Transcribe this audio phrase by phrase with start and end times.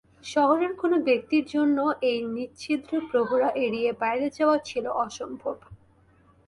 [0.25, 5.55] শহরের কোন ব্যক্তির জন্যও এই নিঃছিদ্র প্রহরা এড়িয়ে বাইরে যাওয়া ছিল অসম্ভব।